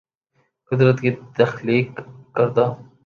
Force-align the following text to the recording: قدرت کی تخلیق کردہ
قدرت 0.71 0.97
کی 1.01 1.11
تخلیق 1.37 1.87
کردہ 2.35 2.65